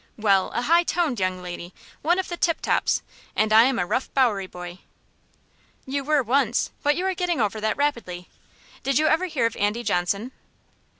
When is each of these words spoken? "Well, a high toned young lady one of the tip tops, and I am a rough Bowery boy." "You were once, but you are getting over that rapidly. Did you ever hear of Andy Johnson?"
"Well, 0.17 0.49
a 0.55 0.63
high 0.63 0.81
toned 0.81 1.19
young 1.19 1.43
lady 1.43 1.75
one 2.01 2.17
of 2.17 2.27
the 2.27 2.35
tip 2.35 2.59
tops, 2.59 3.03
and 3.35 3.53
I 3.53 3.65
am 3.65 3.77
a 3.77 3.85
rough 3.85 4.11
Bowery 4.15 4.47
boy." 4.47 4.79
"You 5.85 6.03
were 6.03 6.23
once, 6.23 6.71
but 6.81 6.95
you 6.95 7.05
are 7.05 7.13
getting 7.13 7.39
over 7.39 7.61
that 7.61 7.77
rapidly. 7.77 8.27
Did 8.81 8.97
you 8.97 9.05
ever 9.05 9.27
hear 9.27 9.45
of 9.45 9.55
Andy 9.57 9.83
Johnson?" 9.83 10.31